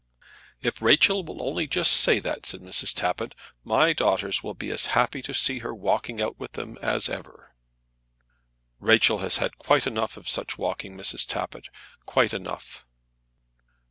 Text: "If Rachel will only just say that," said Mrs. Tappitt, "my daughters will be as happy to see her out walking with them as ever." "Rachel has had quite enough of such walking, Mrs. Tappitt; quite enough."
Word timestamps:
"If 0.63 0.81
Rachel 0.81 1.23
will 1.23 1.43
only 1.47 1.67
just 1.67 1.91
say 1.91 2.17
that," 2.21 2.47
said 2.47 2.61
Mrs. 2.61 2.91
Tappitt, 2.91 3.35
"my 3.63 3.93
daughters 3.93 4.41
will 4.43 4.55
be 4.55 4.71
as 4.71 4.87
happy 4.97 5.21
to 5.21 5.31
see 5.31 5.59
her 5.59 5.73
out 5.73 5.77
walking 5.77 6.33
with 6.39 6.53
them 6.53 6.79
as 6.81 7.07
ever." 7.07 7.53
"Rachel 8.79 9.19
has 9.19 9.37
had 9.37 9.59
quite 9.59 9.85
enough 9.85 10.17
of 10.17 10.27
such 10.27 10.57
walking, 10.57 10.97
Mrs. 10.97 11.23
Tappitt; 11.27 11.67
quite 12.07 12.33
enough." 12.33 12.83